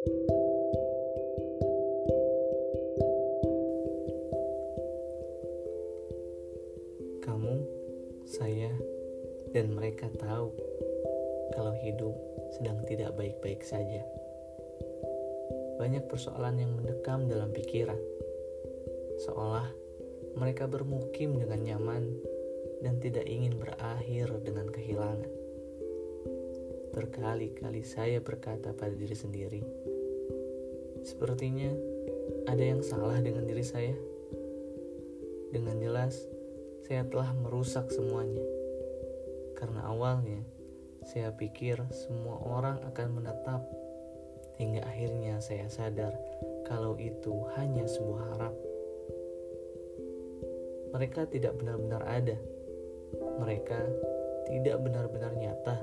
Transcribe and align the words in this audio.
Kamu, 0.00 0.16
saya, 8.24 8.72
dan 9.52 9.76
mereka 9.76 10.08
tahu 10.16 10.56
kalau 11.52 11.76
hidup 11.84 12.16
sedang 12.56 12.80
tidak 12.88 13.12
baik-baik 13.12 13.60
saja. 13.60 14.00
Banyak 15.76 16.08
persoalan 16.08 16.56
yang 16.64 16.72
mendekam 16.80 17.28
dalam 17.28 17.52
pikiran, 17.52 18.00
seolah 19.28 19.68
mereka 20.40 20.64
bermukim 20.64 21.36
dengan 21.36 21.60
nyaman 21.60 22.08
dan 22.80 22.96
tidak 23.04 23.28
ingin 23.28 23.52
berakhir 23.60 24.32
dengan 24.48 24.64
kehilangan. 24.72 25.28
Berkali-kali 26.90 27.86
saya 27.86 28.18
berkata 28.18 28.74
pada 28.74 28.90
diri 28.90 29.14
sendiri, 29.14 29.62
sepertinya 31.04 31.72
ada 32.46 32.64
yang 32.64 32.80
salah 32.84 33.18
dengan 33.20 33.44
diri 33.46 33.64
saya. 33.64 33.96
Dengan 35.50 35.76
jelas, 35.82 36.14
saya 36.86 37.06
telah 37.06 37.30
merusak 37.34 37.90
semuanya. 37.90 38.42
Karena 39.58 39.86
awalnya 39.90 40.40
saya 41.04 41.34
pikir 41.34 41.80
semua 41.92 42.38
orang 42.44 42.80
akan 42.86 43.08
menetap 43.18 43.62
hingga 44.60 44.84
akhirnya 44.84 45.40
saya 45.40 45.66
sadar 45.72 46.12
kalau 46.68 46.94
itu 47.00 47.32
hanya 47.56 47.84
sebuah 47.88 48.22
harap. 48.36 48.54
Mereka 50.90 51.30
tidak 51.30 51.54
benar-benar 51.58 52.02
ada. 52.04 52.36
Mereka 53.40 53.80
tidak 54.50 54.76
benar-benar 54.82 55.32
nyata. 55.38 55.78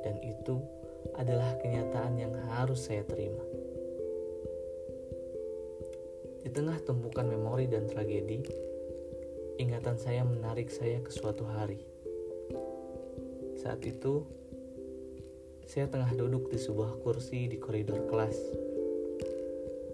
Dan 0.00 0.16
itu 0.24 0.60
adalah 1.16 1.56
kenyataan 1.60 2.16
yang 2.16 2.32
harus 2.52 2.88
saya 2.88 3.04
terima. 3.04 3.65
Tengah 6.56 6.80
tumpukan 6.88 7.28
memori 7.28 7.68
dan 7.68 7.84
tragedi, 7.84 8.40
ingatan 9.60 10.00
saya 10.00 10.24
menarik 10.24 10.72
saya 10.72 11.04
ke 11.04 11.12
suatu 11.12 11.44
hari. 11.44 11.84
Saat 13.60 13.84
itu, 13.84 14.24
saya 15.68 15.84
tengah 15.92 16.16
duduk 16.16 16.48
di 16.48 16.56
sebuah 16.56 16.96
kursi 17.04 17.44
di 17.44 17.60
koridor 17.60 18.08
kelas. 18.08 18.40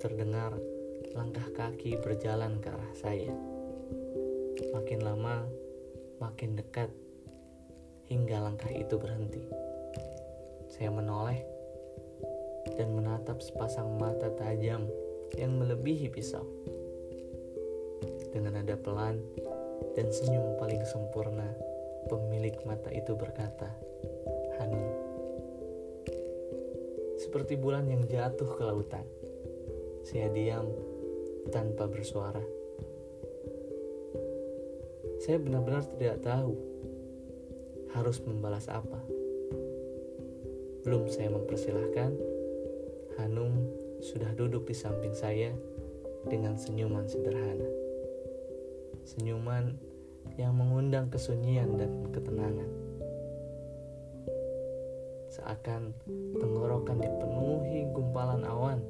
Terdengar 0.00 0.56
langkah 1.12 1.44
kaki 1.52 2.00
berjalan 2.00 2.56
ke 2.56 2.72
arah 2.72 2.92
saya. 2.96 3.36
Makin 4.72 5.04
lama, 5.04 5.44
makin 6.24 6.56
dekat, 6.56 6.88
hingga 8.08 8.40
langkah 8.40 8.72
itu 8.72 8.96
berhenti. 8.96 9.44
Saya 10.72 10.88
menoleh 10.88 11.44
dan 12.80 12.96
menatap 12.96 13.44
sepasang 13.44 14.00
mata 14.00 14.32
tajam 14.40 14.88
yang 15.34 15.58
melebihi 15.58 16.06
pisau. 16.06 16.46
Dengan 18.30 18.62
nada 18.62 18.78
pelan 18.78 19.18
dan 19.98 20.06
senyum 20.14 20.54
paling 20.62 20.86
sempurna, 20.86 21.50
pemilik 22.06 22.54
mata 22.62 22.94
itu 22.94 23.18
berkata, 23.18 23.66
Hanum. 24.62 24.86
Seperti 27.18 27.58
bulan 27.58 27.90
yang 27.90 28.06
jatuh 28.06 28.46
ke 28.54 28.62
lautan, 28.62 29.02
saya 30.06 30.30
diam 30.30 30.70
tanpa 31.50 31.90
bersuara. 31.90 32.44
Saya 35.18 35.42
benar-benar 35.42 35.82
tidak 35.98 36.22
tahu 36.22 36.54
harus 37.96 38.20
membalas 38.22 38.68
apa. 38.68 39.00
Belum 40.86 41.08
saya 41.10 41.32
mempersilahkan, 41.32 42.14
Hanum 43.18 43.85
sudah 44.00 44.32
duduk 44.36 44.68
di 44.68 44.74
samping 44.76 45.12
saya 45.16 45.52
dengan 46.26 46.58
senyuman 46.58 47.06
sederhana 47.06 47.86
senyuman 49.06 49.78
yang 50.34 50.58
mengundang 50.58 51.06
kesunyian 51.06 51.78
dan 51.78 52.10
ketenangan. 52.10 52.66
Seakan 55.30 55.94
tenggorokan 56.42 56.98
dipenuhi 56.98 57.86
gumpalan 57.94 58.42
awan, 58.42 58.82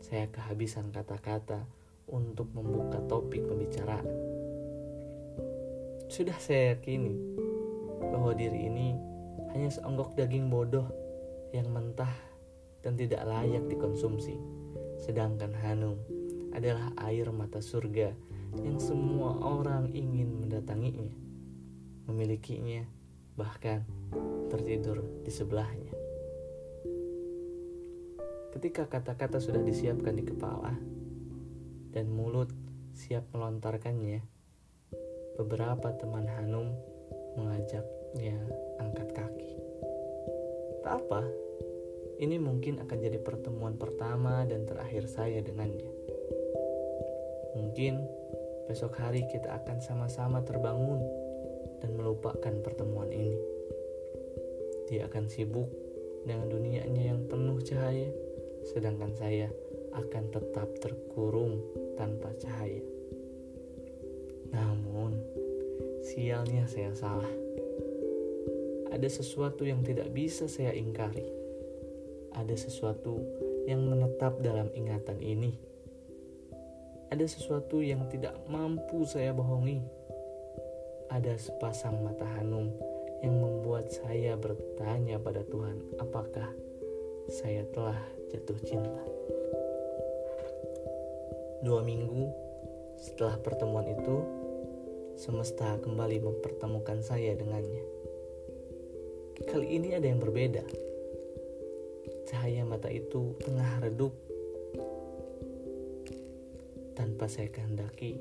saya 0.00 0.24
kehabisan 0.32 0.88
kata-kata 0.88 1.68
untuk 2.08 2.48
membuka 2.56 2.96
topik 3.04 3.44
pembicaraan. 3.44 4.08
Sudah 6.08 6.38
saya 6.40 6.74
yakini 6.74 7.18
bahwa 8.00 8.32
diri 8.32 8.72
ini 8.72 8.96
hanya 9.52 9.68
seonggok 9.68 10.16
daging 10.16 10.48
bodoh 10.48 10.88
yang 11.52 11.68
mentah 11.68 12.14
dan 12.86 12.94
tidak 12.94 13.26
layak 13.26 13.66
dikonsumsi. 13.66 14.38
Sedangkan 15.02 15.50
Hanum 15.58 15.98
adalah 16.54 16.94
air 17.10 17.26
mata 17.34 17.58
surga 17.58 18.14
yang 18.62 18.78
semua 18.78 19.42
orang 19.42 19.90
ingin 19.90 20.30
mendatanginya, 20.38 21.10
memilikinya, 22.06 22.86
bahkan 23.34 23.82
tertidur 24.54 25.02
di 25.26 25.34
sebelahnya. 25.34 25.90
Ketika 28.54 28.86
kata-kata 28.86 29.42
sudah 29.42 29.60
disiapkan 29.66 30.14
di 30.14 30.22
kepala 30.22 30.78
dan 31.90 32.06
mulut 32.06 32.54
siap 32.94 33.26
melontarkannya, 33.34 34.22
beberapa 35.36 35.90
teman 35.98 36.30
Hanum 36.38 36.70
mengajaknya 37.34 38.38
angkat 38.78 39.10
kaki. 39.12 39.52
Tak 40.80 41.02
apa, 41.02 41.45
ini 42.16 42.40
mungkin 42.40 42.80
akan 42.80 42.96
jadi 42.96 43.20
pertemuan 43.20 43.76
pertama 43.76 44.48
dan 44.48 44.64
terakhir 44.64 45.04
saya 45.04 45.44
dengannya. 45.44 45.92
Mungkin 47.56 48.00
besok 48.68 48.96
hari 48.96 49.28
kita 49.28 49.52
akan 49.52 49.84
sama-sama 49.84 50.40
terbangun 50.40 51.04
dan 51.84 51.92
melupakan 51.92 52.54
pertemuan 52.64 53.12
ini. 53.12 53.36
Dia 54.88 55.12
akan 55.12 55.28
sibuk 55.28 55.68
dengan 56.24 56.48
dunianya 56.48 57.12
yang 57.12 57.20
penuh 57.28 57.60
cahaya, 57.60 58.08
sedangkan 58.64 59.12
saya 59.12 59.52
akan 59.92 60.24
tetap 60.32 60.68
terkurung 60.80 61.60
tanpa 62.00 62.32
cahaya. 62.40 62.80
Namun, 64.56 65.20
sialnya 66.00 66.64
saya 66.64 66.96
salah. 66.96 67.32
Ada 68.88 69.20
sesuatu 69.20 69.68
yang 69.68 69.84
tidak 69.84 70.08
bisa 70.16 70.48
saya 70.48 70.72
ingkari. 70.72 71.35
Ada 72.36 72.54
sesuatu 72.54 73.18
yang 73.64 73.82
menetap 73.88 74.38
dalam 74.44 74.68
ingatan 74.76 75.18
ini 75.24 75.66
ada 77.06 77.22
sesuatu 77.22 77.78
yang 77.78 78.10
tidak 78.10 78.34
mampu 78.50 79.06
saya 79.06 79.30
bohongi. 79.30 79.78
Ada 81.06 81.38
sepasang 81.38 82.02
mata 82.02 82.26
Hanum 82.34 82.74
yang 83.22 83.38
membuat 83.38 83.94
saya 83.94 84.34
bertanya 84.34 85.22
pada 85.22 85.46
Tuhan, 85.46 85.78
apakah 86.02 86.50
saya 87.30 87.62
telah 87.70 87.94
jatuh 88.34 88.58
cinta. 88.66 89.02
Dua 91.62 91.80
minggu 91.86 92.26
setelah 92.98 93.38
pertemuan 93.38 93.86
itu, 93.86 94.16
semesta 95.14 95.78
kembali 95.78 96.26
mempertemukan 96.26 97.06
saya 97.06 97.38
dengannya. 97.38 97.86
Kali 99.46 99.78
ini 99.78 99.94
ada 99.94 100.10
yang 100.10 100.18
berbeda. 100.18 100.85
Cahaya 102.26 102.66
mata 102.66 102.90
itu 102.90 103.38
tengah 103.38 103.86
redup 103.86 104.10
tanpa 106.98 107.30
saya 107.30 107.46
kehendaki, 107.54 108.18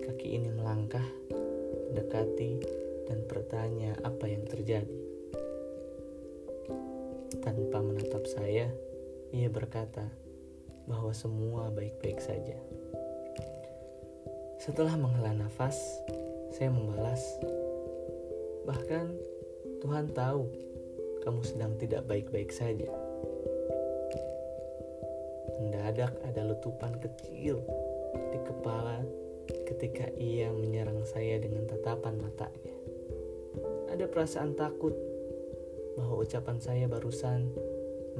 kaki 0.00 0.40
ini 0.40 0.48
melangkah, 0.48 1.04
mendekati, 1.92 2.64
dan 3.04 3.20
bertanya 3.28 4.00
apa 4.00 4.24
yang 4.32 4.48
terjadi. 4.48 5.00
Tanpa 7.44 7.84
menatap 7.84 8.24
saya, 8.24 8.72
ia 9.28 9.48
berkata 9.52 10.08
bahwa 10.88 11.12
semua 11.12 11.68
baik-baik 11.68 12.24
saja. 12.24 12.56
Setelah 14.56 14.96
menghela 14.96 15.36
nafas, 15.36 15.76
saya 16.56 16.72
membalas, 16.72 17.20
"Bahkan 18.64 19.06
Tuhan 19.84 20.16
tahu 20.16 20.48
kamu 21.20 21.40
sedang 21.44 21.76
tidak 21.76 22.08
baik-baik 22.08 22.48
saja." 22.48 23.03
Mendadak 25.64 26.12
ada 26.28 26.44
letupan 26.44 27.00
kecil 27.00 27.64
di 28.28 28.38
kepala 28.44 29.00
ketika 29.64 30.12
ia 30.20 30.52
menyerang 30.52 31.00
saya 31.08 31.40
dengan 31.40 31.64
tatapan 31.64 32.20
matanya. 32.20 32.76
Ada 33.88 34.04
perasaan 34.04 34.52
takut 34.52 34.92
bahwa 35.96 36.20
ucapan 36.20 36.60
saya 36.60 36.84
barusan 36.84 37.48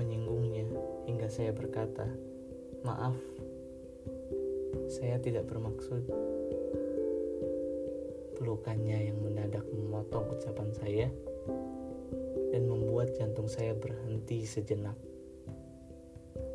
menyinggungnya 0.00 0.64
hingga 1.04 1.28
saya 1.28 1.52
berkata, 1.52 2.08
"Maaf, 2.80 3.20
saya 4.88 5.20
tidak 5.20 5.44
bermaksud." 5.44 6.00
Pelukannya 8.40 9.12
yang 9.12 9.20
mendadak 9.20 9.68
memotong 9.68 10.32
ucapan 10.32 10.70
saya 10.72 11.06
dan 12.56 12.64
membuat 12.64 13.12
jantung 13.20 13.52
saya 13.52 13.76
berhenti 13.76 14.48
sejenak. 14.48 14.96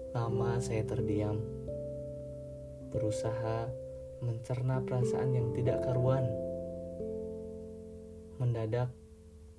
Lama 0.10 0.58
saya 0.58 0.82
terdiam, 0.90 1.38
berusaha 2.90 3.70
mencerna 4.26 4.82
perasaan 4.82 5.38
yang 5.38 5.54
tidak 5.54 5.86
karuan. 5.86 6.26
Mendadak, 8.42 8.90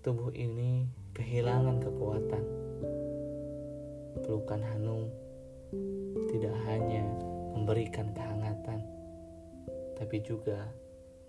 tubuh 0.02 0.34
ini 0.34 0.90
kehilangan 1.14 1.78
kekuatan. 1.78 2.44
Pelukan 4.26 4.62
Hanung 4.66 5.14
tidak 6.34 6.58
hanya 6.66 7.06
memberikan 7.54 8.10
kehangatan, 8.10 8.82
tapi 10.02 10.18
juga 10.18 10.66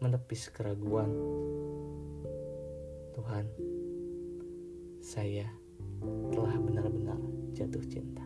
menepis 0.02 0.50
keraguan. 0.50 1.14
Tuhan, 3.14 3.46
saya 4.98 5.46
telah 6.34 6.58
benar-benar 6.58 7.22
jatuh 7.54 7.86
cinta. 7.86 8.26